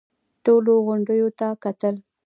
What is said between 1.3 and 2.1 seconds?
ته کتل.